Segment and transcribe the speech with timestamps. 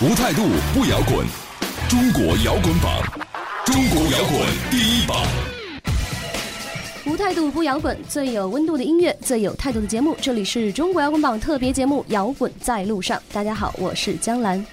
[0.00, 0.42] 无态度
[0.74, 1.24] 不摇滚，
[1.88, 3.00] 中国摇滚榜，
[3.64, 5.24] 中国摇滚第一榜。
[7.06, 10.16] 无态度不摇滚，最有温度的音乐，最有态度的节目。
[10.20, 13.16] 这里是中国摇滚榜特别节目《摇滚在路上》。
[13.32, 14.66] 大家好，我是江兰。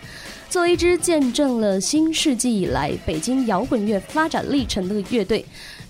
[0.50, 5.46] 作为一支见证了新世纪以来北京摇滚乐发展历程的乐队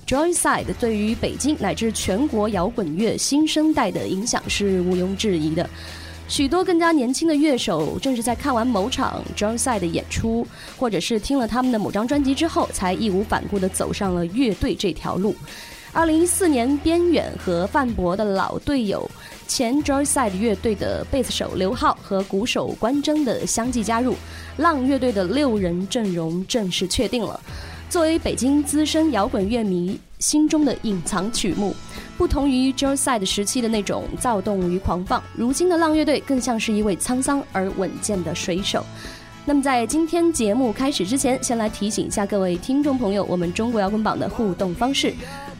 [0.05, 5.69] ，Joyside 对于北京乃至全国摇滚乐新生代的影响是毋庸置疑的。
[6.31, 10.47] 许多更加年轻的乐手，正是在看完某场 Joyside 的演出，
[10.77, 15.35] 或者是听了他们的某张专辑之后，才义无反顾地走上了乐队这条路。
[15.91, 19.11] 二零一四年，边远和范博的老队友、
[19.45, 24.15] 前 Joyside 乐队的贝斯手刘浩和鼓手关铮的相继加入，
[24.55, 27.37] 浪乐队的六人阵容正式确定了。
[27.89, 31.75] 作为北京资深摇滚乐迷心中的隐藏曲目，
[32.17, 38.85] 不同于 Joyside 时期的那种躁动与狂放，如今的浪乐队更像是一位沧桑而稳健的水手。
[39.43, 45.11] 那么，在今天节目开始之前，先来提醒一下各位听众朋友，我们中国摇滚榜的互动方式。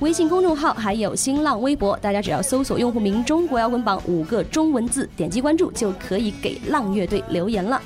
[0.02, 7.82] 微信公众号还有新浪微博，大家只要搜索用户名“中国摇滚榜”五个中文字，点击关注就可以给浪乐队留言了。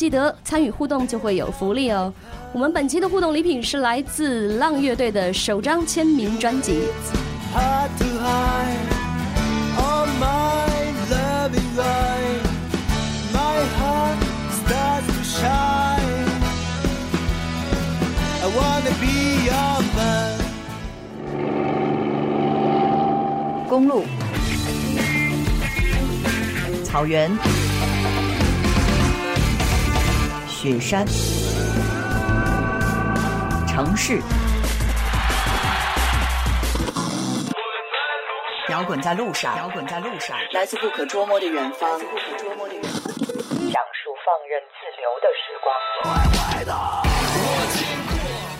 [0.00, 2.10] 记得参与互动就会有福利哦。
[2.54, 6.84] 我们本期的互动礼品是来自浪乐队的首张签名专辑。
[23.68, 24.04] 公路、
[26.82, 27.30] 草原、
[30.62, 31.06] 雪山、
[33.66, 34.20] 城市，
[38.68, 45.72] 摇滚在路上，摇滚在路上，来自不可捉摸的远方，不可捉摸的远方，讲述放任自流的时光。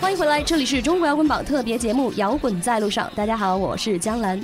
[0.01, 3.11] 欢迎回来，这里是中国摇滚榜特别节目《摇滚在路上》。
[3.15, 4.41] 大家好，我是江兰。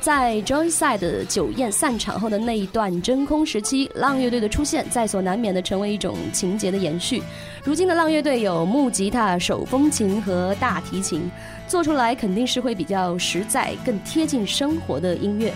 [0.00, 7.22] 在 Joyside 酒宴散场后的那一段真空时期，浪乐队的出现在所难免的成为一种情节的延续。
[7.62, 11.30] 如今的浪乐队有木吉他、手风琴和大提琴，
[11.68, 15.52] 做出来肯定是会比较实在、更贴近生活的音乐。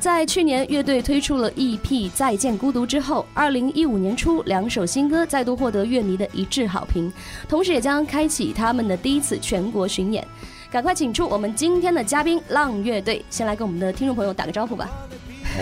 [0.00, 1.80] 在去年乐队推出了 EP
[2.14, 7.12] 《再见孤独》之后，二零一五年初两首新歌再度获得乐迷的一致好评，
[7.48, 10.26] 同时也将开启他们的第一次全国巡演。
[10.74, 14.90] 赶快请出我们今天的嘉宾浪乐队，先来跟我们的听众朋友打个招呼吧。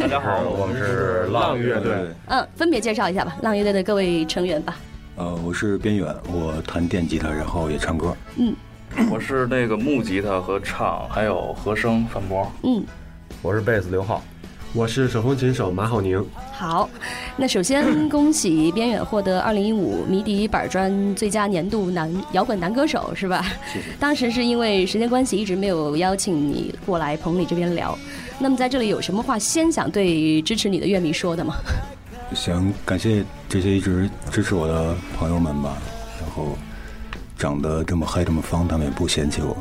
[0.01, 1.93] 大家好，我们是浪乐队。
[2.29, 4.79] 嗯，分别介绍一下吧，浪乐队的各位成员吧。
[5.17, 8.17] 呃，我是边远，我弹电吉他，然后也唱歌。
[8.37, 8.57] 嗯，
[9.11, 12.51] 我是那个木吉他和唱，还有和声范博。
[12.63, 12.83] 嗯，
[13.43, 14.23] 我是贝斯刘浩。
[14.75, 16.25] 我是手风琴手马好宁。
[16.51, 16.89] 好，
[17.37, 23.45] 那首先恭喜边远获得二零一五迷笛板砖最佳年度男摇滚男歌手，是吧？
[23.71, 23.85] 谢谢。
[24.01, 27.99] 当时是因为时间关系，一直没有邀请你过来棚里这边聊。
[28.39, 31.57] 那么在这里有什么话先想对支持你的乐迷说的吗？
[32.35, 35.77] 想感谢这些一直支持我的朋友们吧。
[36.19, 36.57] 然后
[37.37, 39.55] 长得这么嗨这么方，他们也不嫌弃我。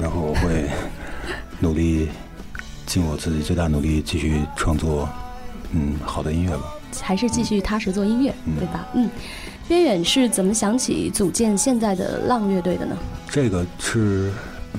[0.00, 0.64] 然后我会
[1.58, 2.08] 努力。
[2.90, 5.08] 尽我自己最大努力，继续创作，
[5.70, 6.74] 嗯，好的音乐吧。
[7.00, 8.84] 还是继续踏实做音乐，对吧？
[8.94, 9.08] 嗯。
[9.68, 12.96] 边远是怎么想起组建现在的浪乐队的呢？
[13.30, 14.32] 这个是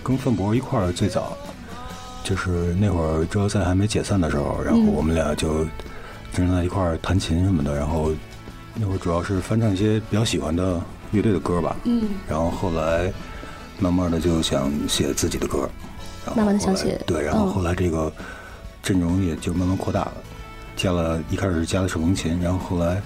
[0.04, 1.38] 跟范博一块儿最早，
[2.22, 5.64] 就是那会儿周赛还没解散的时候，然后我们俩就
[6.34, 7.74] 经常在一块儿弹琴什么的。
[7.74, 8.12] 然后
[8.76, 10.82] 那会儿主要是翻唱一些比较喜欢的
[11.12, 11.78] 乐队的歌吧。
[11.86, 12.10] 嗯。
[12.28, 13.10] 然后后来
[13.80, 15.70] 慢慢的就想写自己的歌。
[16.36, 18.12] 慢慢的想起，对，然后后来这个
[18.84, 20.14] 阵容也就慢慢扩大了，
[20.76, 23.02] 加了一开始加了手风琴，然后后来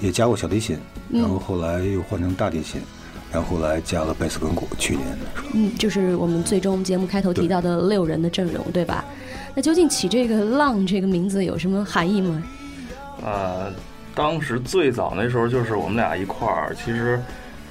[0.00, 0.78] 也加过小提琴，
[1.10, 2.80] 然后后来又换成大提琴，
[3.32, 4.68] 然后后来加了贝斯跟鼓。
[4.78, 5.16] 去年的
[5.54, 9.04] 嗯，就是我们最终节目开头提到的六人的阵容，对吧？
[9.54, 12.42] 那究竟起这个“浪”这个名字有什么含义吗？
[13.24, 13.72] 呃，
[14.14, 17.18] 当时最早那时候就是我们俩一块儿，其实。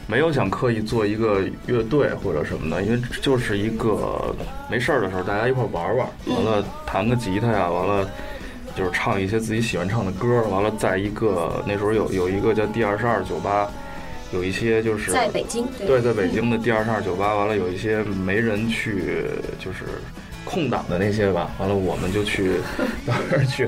[0.07, 4.35] 没有想刻意做一个乐队或者什么的，因为就是一个
[4.69, 8.07] 没事儿的时候，大家一块玩玩，完了弹个吉他呀，完了
[8.75, 13.67] 就是唱一些自己喜欢唱的歌，完了在一个那时候有有一个叫第二十二酒吧，
[14.31, 19.25] 有一些就是在北京，对，在北京的第二十二酒吧，完了有一些没人去，
[19.57, 19.85] 就是
[20.43, 22.57] 空档的那些吧，完了我们就去
[23.07, 23.67] 到那儿去。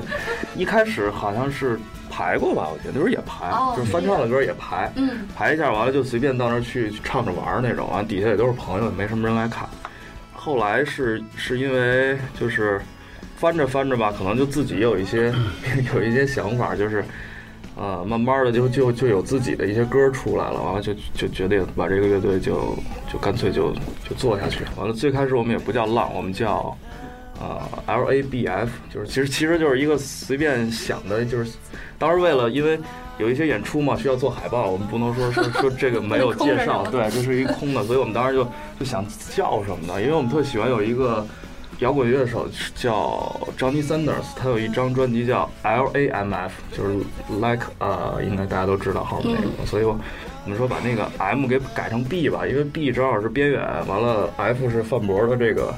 [0.54, 1.80] 一开始好像是
[2.18, 9.68] 排过吧，我记得那时候也排，就是翻唱的歌也排，嗯，排一下完了就随便到那儿去唱着玩那种，完了底下也都是朋友，也没什么人来看。
[10.32, 12.80] 后来是是因为就是
[13.36, 15.32] 翻着翻着吧，可能就自己有一些
[15.94, 17.04] 有一些想法，就是
[17.76, 22.76] 呃，慢慢的就就就有自己的一些歌出来了，完了就就决定把这个乐队就
[23.12, 23.72] 就干脆就
[24.08, 24.64] 就做下去。
[24.76, 26.76] 完了最开始我们也不叫浪，我们叫
[27.40, 31.52] 呃 L A B F，就是其实其实就是一个随便想的，就是
[31.98, 32.78] 当时为了因为。
[33.18, 38.44] 有一些演出嘛，需要做海报，我们不能说说说这个没有 介绍，对，这是一空的，所以我们当时就
[38.78, 39.04] 就想
[39.34, 40.00] 叫什么呢？
[40.00, 41.26] 因为我们特喜欢有一个
[41.80, 46.94] 摇滚乐手叫 Johnny Sanders，他有一张专辑叫 L A M F，就是
[47.40, 49.98] Like 呃，应该大家都知道后面那个，所以我
[50.46, 55.74] 们说把那个 M 给改成 B 吧，因为 B 正好是边缘，完了 F 是范博的这个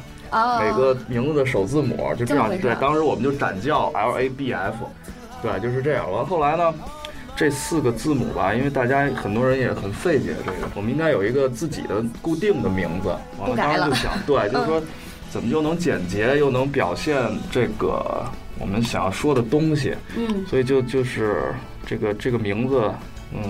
[0.60, 4.76] 每个名字的首字母，就这样，对，当时我们就展叫 L A B F，
[5.42, 6.10] 对，就是这样。
[6.10, 6.72] 完后来呢？
[7.36, 13.08] 这四个字母吧，因为大家很多人也很费解这个，我们应该有一个自己的固定的名字。
[13.38, 14.82] 完了，当时就想，对， 就是说，
[15.30, 17.16] 怎么又能简洁又能表现
[17.50, 18.22] 这个
[18.58, 19.94] 我们想要说的东西？
[20.18, 21.54] 嗯，所以就就是
[21.86, 22.92] 这个这个名字，
[23.32, 23.42] 嗯，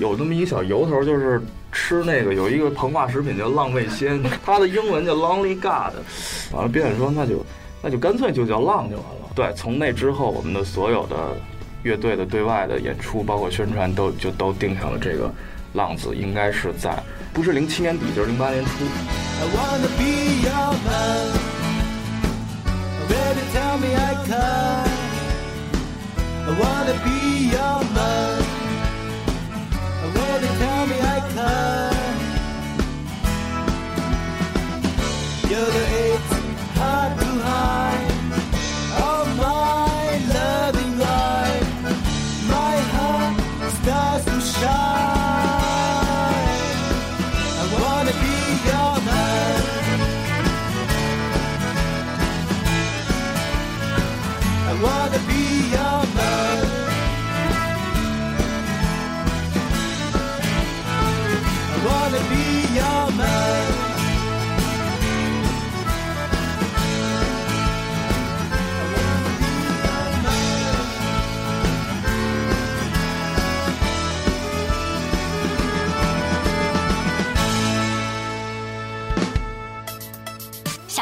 [0.00, 1.40] 有那么一个小由头，就是
[1.76, 5.92] 吃那个有一个膨化食品叫浪味仙，它的英文叫 Lonely God。
[6.50, 7.44] 完了，编辑说那就
[7.82, 9.30] 那就干脆就叫浪就完了。
[9.34, 11.36] 对，从那之后，我们的所有的。
[11.82, 15.32] 乐队的对外的演出，包括宣传，都就都定上了这个
[15.72, 17.00] “浪”字，应该是在
[17.32, 18.70] 不是零七年底，就是零八年初。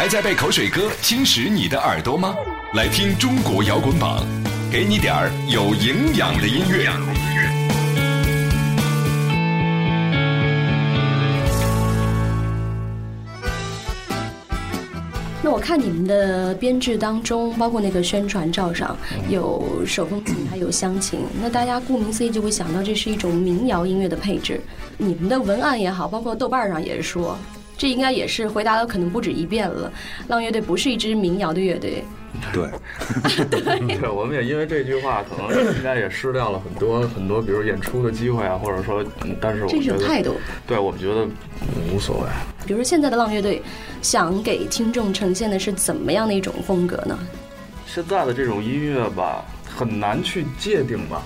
[0.00, 2.34] 还在被口水歌侵蚀你的耳朵吗？
[2.72, 4.24] 来听中国摇滚榜，
[4.72, 6.88] 给你点儿有营养的音乐。
[15.42, 18.96] 那我看你们的编制当中，包括那个宣传照上
[19.28, 21.20] 有手风琴，还有乡琴。
[21.42, 24.62] 那大家顾名思义就会想到这是一种民谣音乐的配置。
[24.96, 27.36] 你们的文案也好，包括豆瓣上也是说。
[27.80, 29.90] 这应该也是回答了可能不止一遍了。
[30.28, 32.04] 浪乐队不是一支民谣的乐队。
[32.52, 32.68] 对，
[33.48, 39.02] 对，我们也因为这句话，可能应该也失掉了很多很多，比如演出的机会啊，或者说，
[39.40, 41.26] 但是我这种态度，对我们觉得
[41.90, 42.26] 无所谓。
[42.66, 43.62] 比如说现在的浪乐队，
[44.02, 47.18] 想给听众呈现的是怎么样的一种风格呢？
[47.86, 51.22] 现在的这种音乐吧，很难去界定吧，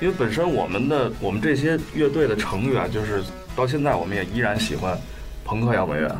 [0.00, 3.22] 因为本身我们的我们这些乐队的成员，就是
[3.56, 4.98] 到现在我们也依然喜欢。
[5.44, 6.16] 朋克摇滚乐，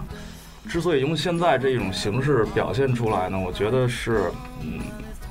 [0.68, 4.80] 之所以用现在这一种形式表现出来呢，我觉得是，嗯，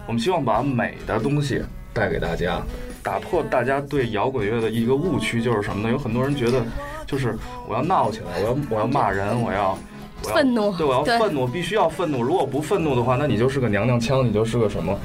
[0.07, 1.61] 我们希望把美的东西
[1.93, 2.61] 带给大家，
[3.03, 5.91] 打破大家对摇滚乐的一个误区，就是什么呢？
[5.91, 6.63] 有很多人觉得，
[7.05, 9.77] 就是我要闹起来，我要我要骂人，我要
[10.21, 12.23] 愤怒，对，我要愤怒，必须要愤怒。
[12.23, 14.99] 如果不愤怒的话，那你就是个娘娘腔，你就是个什么？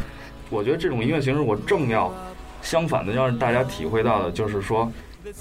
[0.50, 2.12] 我觉得这种音乐形式，我正要。
[2.60, 4.90] 相反的，要让大家体会到的就是说，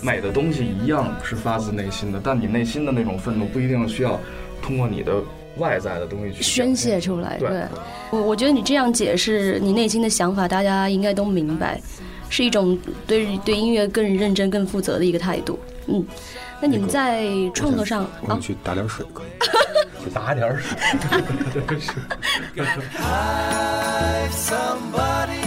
[0.02, 4.20] 美的东西一样是发自内心的，但你内心的那种愤怒不一定需要
[4.62, 5.22] 通过你的
[5.58, 7.38] 外在的东西去宣泄出来。
[7.40, 7.64] 对，
[8.12, 11.82] 我我觉得你这样解释你内心的想法，大家应该都明白，
[12.30, 15.60] 是一种对对音乐更认真、更负责的一个态度。
[15.88, 16.06] 嗯，
[16.62, 19.28] 那你们在创作上，我去打点水可以。
[20.04, 20.78] 去打点水。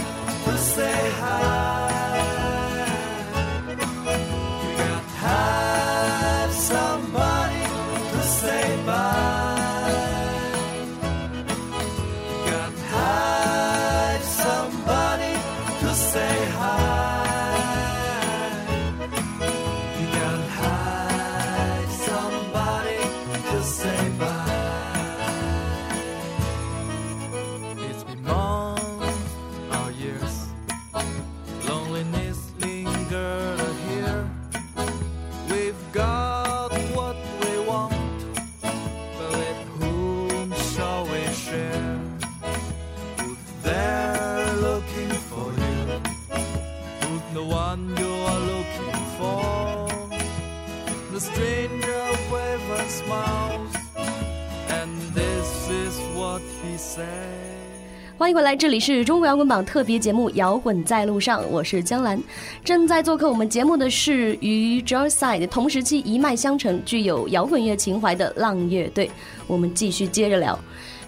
[58.31, 62.17] 迎回来，这里是中国摇滚榜特别节目《摇滚在路上》，我是江兰。
[62.63, 69.11] 正在做客我们节目的是与 Joyside 同时期一脉相承、具有摇滚乐情怀的浪乐队。
[69.47, 70.57] 我们继续接着聊。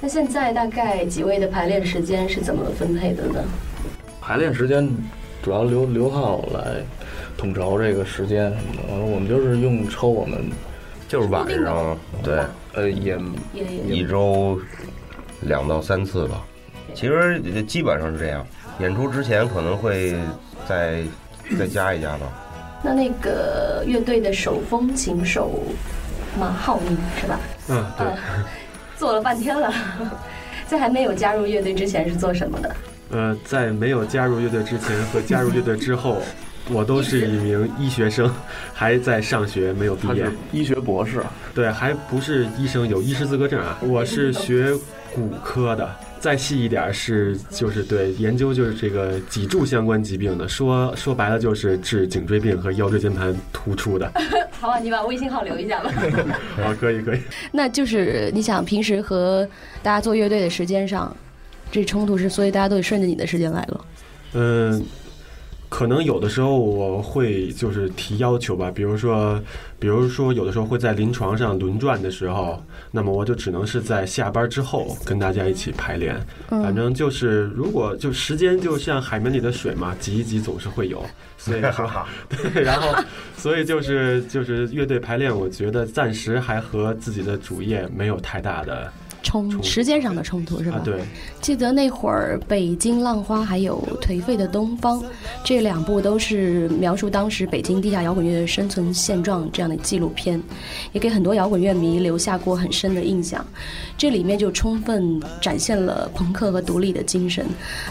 [0.02, 3.42] 那现在大概几位的排练时间是怎么分配的呢？
[4.20, 4.86] 排练时间
[5.42, 6.84] 主要刘刘浩来
[7.38, 8.54] 统筹这个时间，
[8.90, 10.44] 我们就是用抽我们
[11.08, 12.42] 就是晚上对，
[12.74, 13.18] 呃也
[13.88, 14.60] 一周
[15.40, 16.46] 两到三次吧。
[16.94, 18.46] 其实基本上是这样，
[18.80, 20.16] 演出之前可能会
[20.68, 21.04] 再
[21.58, 22.28] 再加一加吧。
[22.82, 25.64] 那那个乐队的手风琴手
[26.40, 27.40] 马浩明是吧？
[27.70, 28.08] 嗯，对。
[28.98, 29.74] 做了半天了，
[30.68, 32.76] 在还没有加入乐队之前是做什么的？
[33.12, 36.22] 呃，在没有加入乐队之前和加入乐队之后，
[36.72, 38.32] 我都是一名医学生，
[38.74, 40.26] 还在上学，没有毕业。
[40.52, 41.22] 医学博士？
[41.54, 43.78] 对，还不是医生，有医师资格证啊。
[43.82, 44.72] 我是学
[45.14, 45.90] 骨科的。
[46.24, 54.10] 再细一点是，就是对研究就是这个脊柱相关疾病的，说说白了就是治颈椎病和腰椎间盘突出的。
[54.58, 55.92] 好啊，你把微信号留一下吧。
[56.56, 57.20] 好，可以可以。
[57.52, 59.46] 那就是你想平时和
[59.82, 61.14] 大家做乐队的时间上，
[61.70, 63.86] 这冲突是，所以大家都得顺着你的时间来了。
[64.32, 64.82] 嗯。
[65.74, 69.42] 可能有的时候我会就是提要求吧，比如说，
[69.80, 76.16] 比如说有的时候会在临床上轮转的时候，那么我就只能是在下班之后跟大家一起排练。
[76.48, 81.04] 反正就是如果就时间就像海绵里的水嘛，挤一挤总是会有。
[81.40, 82.94] 所以很好， 对，然后
[83.36, 88.94] 所以就是就是乐队排练，我觉得暂时还和自己的主业没有太大的。
[89.34, 90.80] 冲时间上的冲突是吧？
[90.86, 91.02] 对，
[91.42, 95.02] 记得那会儿《北京浪花》还有《颓废的东方》
[95.44, 100.40] 这两部都是描述当时北京地下摇滚乐的生存现状这样的纪录片，
[100.92, 103.44] 也给很多摇滚乐迷留下过很深的印象。
[103.98, 107.44] 这里面就充分展现了朋克和独立的精神。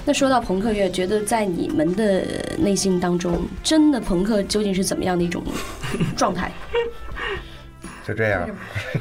[0.04, 2.24] 那说到朋克乐，觉得在你们的
[2.56, 5.42] 内心当中，真的朋克究竟是怎么样的一种
[6.16, 6.52] 状态？
[8.06, 8.48] 就这样，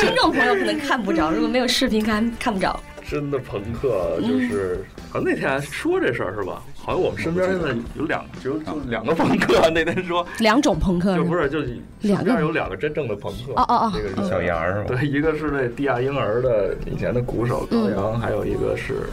[0.00, 2.78] 听众朋友可能看不着，如果没有视频看看不着。
[3.10, 6.62] 真的朋克就是，好像那天说这事儿是吧？
[6.76, 9.70] 好像我们身边现在有两，就就两个朋克。
[9.70, 11.60] 那天说两种朋克，就不是就
[12.02, 13.54] 两边有两个真正的朋克。
[13.54, 14.88] 哦哦哦，那个是小杨是吧？
[14.88, 19.08] 对，一个是那地下婴儿的以前的鼓手高阳，还有一个是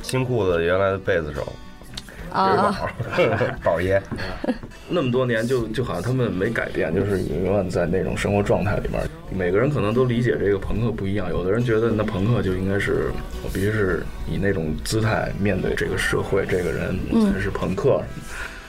[0.00, 1.44] 新裤子原来的贝斯手。
[2.34, 2.90] 啊，
[3.62, 4.02] 宝爷，
[4.88, 9.00] 那么多年就就好像他们没改变，就是永远在那种生活状态里面。
[9.30, 13.12] 每个人可能都理解这个朋克不一样，有的人觉得那朋克就应该是
[13.44, 16.98] 我必须是以那种姿态面对这个社会，这个人
[17.32, 18.02] 才是朋克。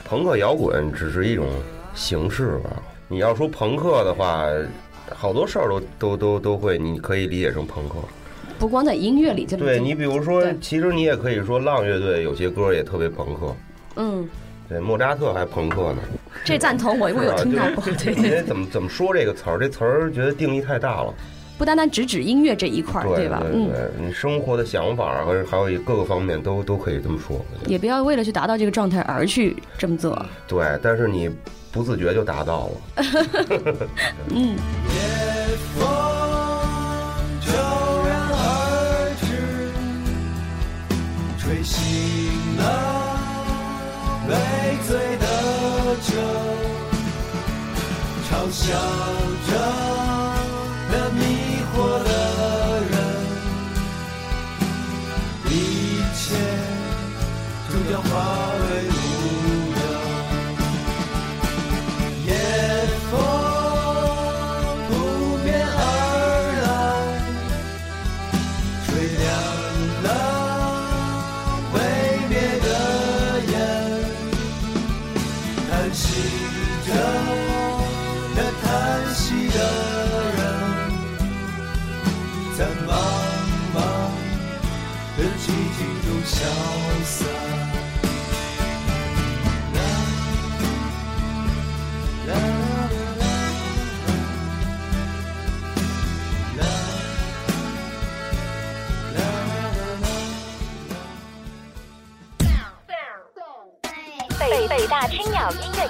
[0.04, 1.46] 朋克摇滚只是一种
[1.92, 2.70] 形式吧。
[3.08, 4.46] 你要说朋克的话，
[5.12, 7.96] 好多事儿都都都都会，你可以理解成朋克。
[8.58, 13.56] 不光在音乐里，这对你比如说，其实你也可以说浪乐队有些歌也特别朋克。
[13.96, 14.28] 嗯，
[14.68, 15.98] 对，莫扎特还朋克呢。
[16.44, 17.84] 这赞同，我我有 听到过。
[17.84, 18.42] 对对。
[18.42, 19.58] 怎么怎么说这个词儿？
[19.58, 21.14] 这词儿觉得定义太大了。
[21.58, 23.42] 不单单只指音乐这一块儿，对吧？
[23.52, 27.42] 嗯，你生活的想法和还有各个方面都都可以这么说。
[27.66, 30.24] 也不要为了去达到这个状态而去这么做。
[30.46, 31.30] 对，但是你
[31.72, 32.72] 不自觉就达到了。
[34.34, 34.56] 嗯。
[48.50, 49.35] 想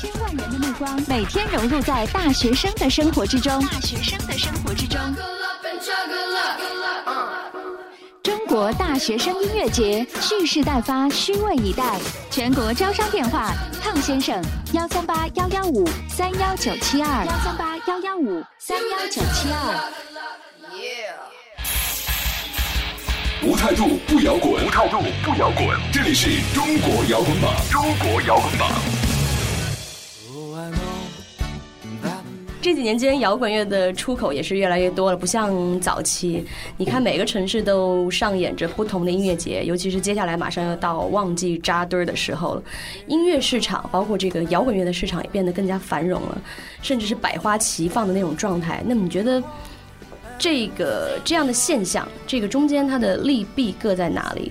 [0.00, 4.96] 千万人的目光，每天融入在大学生的生活之中，大学生的生活之中。
[8.22, 11.98] 中国大学生音乐节蓄势待发，虚位以待。
[12.30, 13.50] 全国招商电话：
[13.82, 14.40] 汤先生，
[14.72, 19.92] 幺三八幺幺五三幺九七二，幺三八幺幺五三幺九七二。
[23.42, 25.66] 无态度不摇滚，无态度不摇滚。
[25.92, 28.70] 这里是中国摇滚榜，中国摇滚榜。
[32.60, 36.44] 这几年间，摇滚乐的出口也是越来越多了，不像早期。
[36.76, 42.62] 你看，每个城市都上演着不同的音乐节，尤其是接下来马上要到旺季扎堆儿的时候了，
[43.06, 46.42] 音乐市场，包括这个摇滚乐的市场也变得更加繁荣了，
[46.82, 48.82] 甚至是百花齐放的那种状态。
[48.84, 49.40] 那么你觉得
[50.36, 54.50] 这个这样的现象，这个中间它的利弊各在哪里？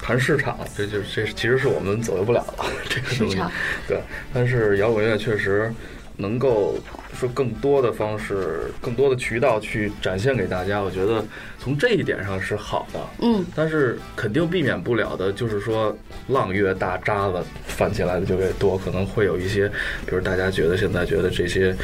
[0.00, 3.52] 谈市场，这就这其实是我们左右不了的这个东西市场。
[3.86, 4.00] 对，
[4.32, 5.72] 但是摇滚乐确实
[6.16, 6.76] 能够
[7.18, 11.24] 说更多的方式、更多的渠道去展现给大家，我觉得
[11.58, 13.00] 从这一点上是好的。
[13.20, 15.96] 嗯，但是肯定避免不了的就是说
[16.28, 19.68] 浪越大，渣子翻起来的就越多，可能会有一些，
[20.06, 21.74] 比如大家觉得现在觉得这些，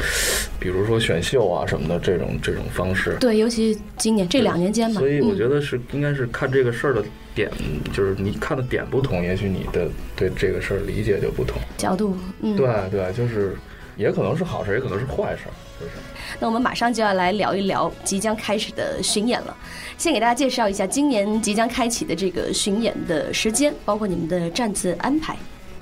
[0.59, 5.37] 比如说选秀啊什么的这种这种方式，对，尤其今年这两年间嘛，所以我嗯。
[5.39, 7.01] 觉得是应该是看这个事儿的
[7.33, 7.49] 点，
[7.93, 11.57] 就是你看的点不同，也许你的对这个事儿理解就不同。
[11.77, 13.55] 角度，嗯，对对，就是
[13.99, 15.43] 也可能是好事，也可能是坏事，
[15.77, 15.91] 就是。
[16.39, 19.55] 那我们马上就要来聊一聊即将开始的巡演了。
[19.97, 25.35] 先给大家介绍一下今年即将开启的这个巡演的时间，包括你们的站次安排。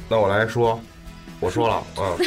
[0.09, 0.79] 那我来说，
[1.39, 2.17] 我说了， 嗯，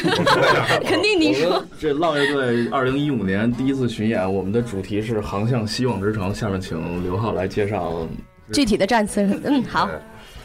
[0.87, 6.33] 肯定你说这浪乐队二零一五年第一次巡演，我们的主题是航向希望之城。
[6.33, 8.07] 下面请刘浩来介绍。
[8.53, 9.88] 具体的站次，嗯，好，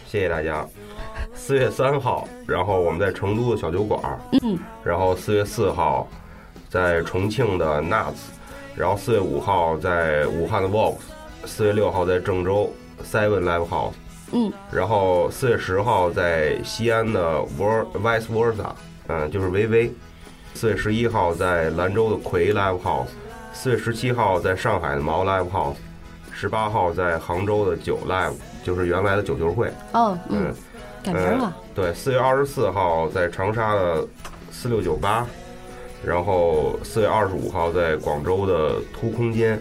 [0.08, 0.68] 谢谢大家。
[1.36, 4.02] 四月三号，然后我们在成都的小酒馆，
[4.42, 6.08] 嗯，然后四月四号
[6.70, 8.16] 在重庆的 Nuts，
[8.76, 10.96] 然后四月五号在武汉的 Vox，
[11.46, 13.94] 四月六号在郑州 Seven Live House，
[14.32, 18.72] 嗯，然后四月十号在西安的 Ver Vice Versa，
[19.08, 19.94] 嗯，就是维维。
[20.56, 23.08] 四月十一号在兰州的葵 Live House，
[23.54, 25.76] 四月十七号在上海的毛 Live House，
[26.32, 29.70] 十八号在杭州的九 Live，就是原来的九球会。
[29.92, 30.54] 哦，嗯，
[31.06, 34.06] 改名了，呃对，四月二十四号在长沙的
[34.52, 35.26] 四六九八，
[36.04, 39.60] 然后四月二十五号在广州的突空间，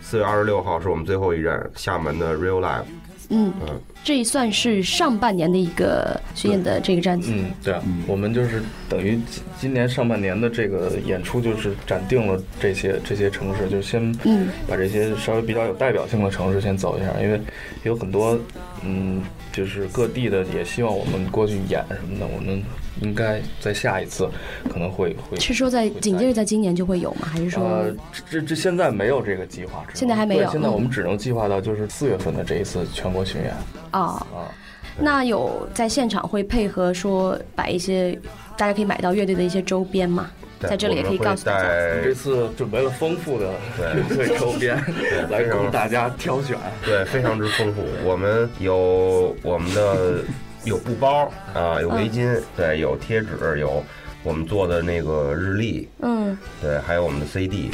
[0.00, 2.84] 四月二十六号是我们最后一站厦门的 Real Life。
[3.30, 14.48] 嗯，嗯，这算是上半年的一个巡演的这个站次，嗯，对啊，我们就是等于今今年上半年的这个演出，就是暂定了这些这些城市，就先嗯。
[14.68, 17.40] 把这些稍微比较有代表性的城市先走一下，因为
[17.82, 18.38] 有很多
[18.84, 19.22] 嗯，
[19.54, 22.60] 就是各地的也希望我们过去演什么的，我们
[23.00, 24.28] 应该在下一次
[24.68, 27.28] 可能会会是说在紧接着在今年就会有吗？
[27.32, 27.94] 还是说呃，
[28.28, 33.54] 这这现在没有这个计划，现在还没有现在嗯我们只能计划到就是四月份的这一次全国巡演
[33.92, 34.00] 啊？
[34.00, 34.50] 啊。
[34.98, 38.18] 那有在现场会配合说摆一些
[38.56, 40.30] 大家可以买到乐队的一些周边吗？
[40.64, 41.68] 对在这里也可以告诉大家。
[42.02, 44.76] 这次准备了丰富的乐队周边
[45.30, 46.56] 来供大家挑选。
[46.84, 47.82] 对，非常之丰富。
[48.04, 50.22] 我们有我们的
[50.64, 53.84] 有布包啊、有围巾，对，有贴纸，有
[54.22, 57.70] 我们做的那个日历，嗯，对，还有我们的 CD，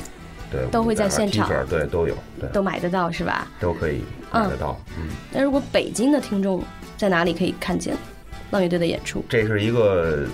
[0.50, 3.46] 对，都会在现场对，都有，对，都买得到是吧？
[3.60, 4.80] 都可以买得到。
[4.98, 6.62] 嗯，那如果北京的听众
[6.96, 7.96] 在哪里可以看见
[8.50, 9.24] 浪乐队的演出？
[9.28, 10.24] 这是一个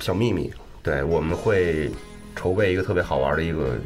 [0.00, 0.50] 小秘密，
[0.86, 1.90] 对，我们会
[2.34, 3.76] 筹备一个特别好玩的一个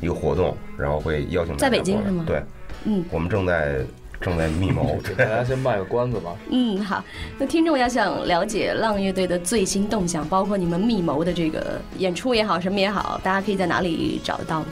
[0.00, 2.24] 一个活动，然后会邀请在北京是吗？
[2.26, 2.42] 对，
[2.84, 3.84] 嗯，我们正在。
[4.20, 6.34] 正在密谋， 给大家先卖个关子吧。
[6.50, 7.04] 嗯，好。
[7.38, 14.66] 那听众要想了解浪乐队的最新动向，包括你们密谋的这个演出也好，什么也好，大家可以在哪里找得到呢？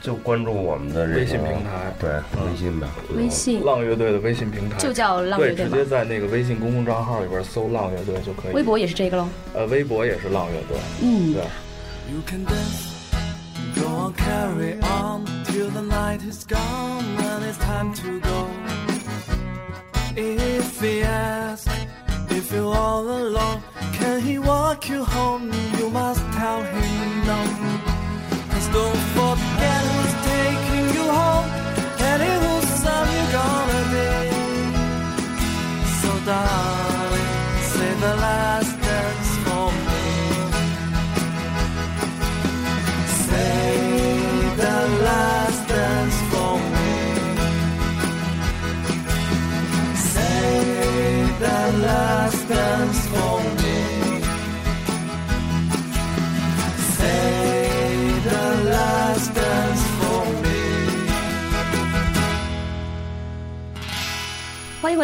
[0.00, 2.10] 就关注我们的微信平台，对，
[2.44, 2.88] 微信吧。
[3.16, 8.54] 微信浪乐队的微信平台就叫浪乐队，直接在那个微信公共账号里边搜“浪乐队”就可以。
[8.54, 9.28] 微博也是这个喽？
[9.54, 10.78] 呃，微博也是浪乐队。
[11.02, 11.42] 嗯，对。
[20.20, 21.70] If he asks
[22.28, 23.60] if you're all alone,
[23.92, 25.52] can he walk you home?
[25.78, 27.87] You must tell him no.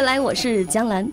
[0.05, 1.11] 来，我是江兰。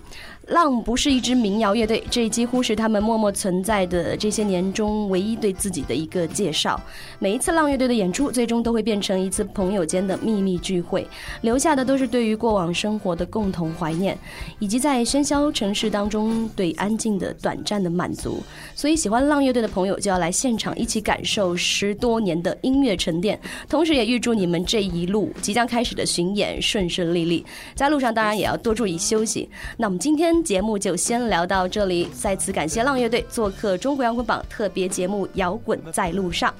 [0.53, 6.79] 浪不是一支民谣乐队，这几乎是他们默默存在的这些年中唯一对自己的一个介绍。
[7.19, 11.09] 每一次浪乐队的演出，最终都会变成一次朋友间的秘密聚会，
[11.41, 14.17] 留下的都是对于过往生活的共同怀念，
[14.59, 18.43] 以及在喧嚣城市当中对安静的短暂的满足。
[18.75, 23.41] 所以，喜欢浪乐队的朋友就要来现场一起感受十多年的音乐沉淀。
[23.71, 27.43] 同时，也预祝你们这一路即将开始的巡演顺顺利利，
[27.75, 29.49] 在路上当然也要多注意休息。
[29.79, 30.42] 那我们今天。
[30.43, 36.51] 节目就先聊到这里，再次感谢浪乐队做客中国摇滚榜特别节目《摇滚在路上》。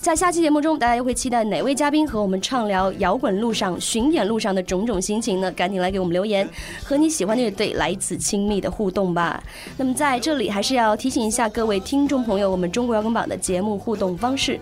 [0.00, 5.52] 在下期节目中，大家又会期待哪位嘉宾和我们畅聊摇滚路上、巡演路上的种种心情呢？
[5.52, 6.48] 赶紧来给我们留言，
[6.82, 9.44] 和你喜欢的乐队来一次亲密的互动吧。
[9.76, 14.58] 那么在这里，还是要提醒一下各位听众朋友，我们中国摇滚榜的节目互动方式。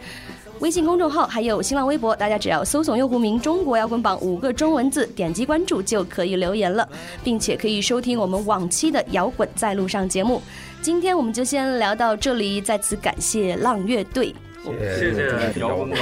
[0.61, 6.89] 微信公众号还有新浪微博，大家只要搜索用户名“中国摇滚榜”五个中文字，点击关注就可以留言了，
[7.23, 10.43] 并且可以收听我们往期的《摇滚在路上》节目。
[10.83, 15.99] 今天我们就先聊到这里，再次感谢浪乐队，谢谢摇滚榜，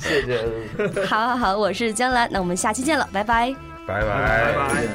[0.00, 0.40] 谢谢。
[1.04, 3.54] 好好好，我是江兰，那我们下期见了，拜拜，
[3.86, 4.86] 拜拜拜拜。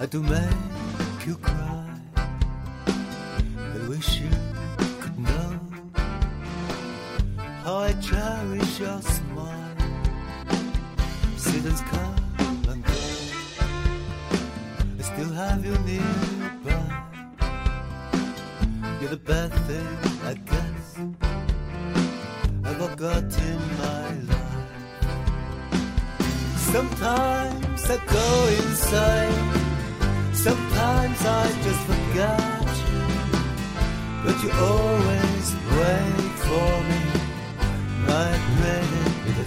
[0.00, 1.84] I do make you cry.
[2.16, 4.30] I wish you
[5.00, 5.60] could know
[7.64, 9.74] how I cherish your smile.
[11.36, 12.14] Seasons come
[12.68, 12.92] and go.
[14.98, 16.88] I still have you nearby.
[19.00, 20.98] You're the best thing I guess
[22.64, 24.58] I've got in my life.
[26.70, 29.57] Sometimes I go inside
[30.38, 33.06] Sometimes I just forget you,
[34.24, 35.46] but you always
[35.76, 37.02] wait for me.
[38.06, 38.30] My
[39.36, 39.46] the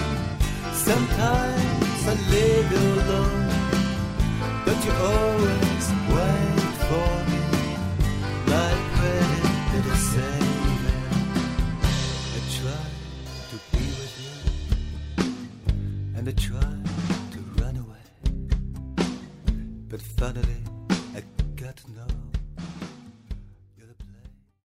[0.91, 3.47] Sometimes I live alone,
[4.65, 7.43] but you always wait for me,
[8.53, 11.01] like rain to the sailor.
[12.35, 12.85] I try
[13.51, 14.35] to be with you,
[16.17, 16.73] and I try
[17.33, 18.05] to run away,
[19.87, 20.60] but finally.